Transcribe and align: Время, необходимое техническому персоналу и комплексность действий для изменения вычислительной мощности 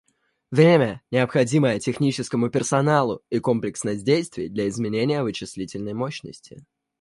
Время, 0.49 1.03
необходимое 1.11 1.79
техническому 1.79 2.49
персоналу 2.49 3.21
и 3.29 3.37
комплексность 3.37 4.03
действий 4.03 4.49
для 4.49 4.67
изменения 4.67 5.21
вычислительной 5.21 5.93
мощности 5.93 6.65